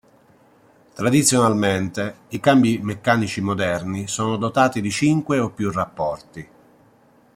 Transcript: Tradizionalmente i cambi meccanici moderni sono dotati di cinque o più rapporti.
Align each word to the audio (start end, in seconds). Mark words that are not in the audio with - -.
Tradizionalmente 0.95 2.15
i 2.29 2.39
cambi 2.39 2.79
meccanici 2.79 3.39
moderni 3.39 4.07
sono 4.07 4.35
dotati 4.37 4.81
di 4.81 4.89
cinque 4.89 5.37
o 5.37 5.51
più 5.51 5.69
rapporti. 5.71 6.47